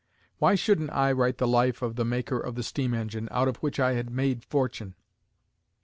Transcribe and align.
Why 0.39 0.55
shouldn't 0.55 0.89
I 0.93 1.11
write 1.11 1.37
the 1.37 1.47
Life 1.47 1.83
of 1.83 1.95
the 1.95 2.03
maker 2.03 2.39
of 2.39 2.55
the 2.55 2.63
steam 2.63 2.95
engine, 2.95 3.27
out 3.29 3.47
of 3.47 3.57
which 3.57 3.79
I 3.79 3.93
had 3.93 4.09
made 4.09 4.43
fortune? 4.43 4.95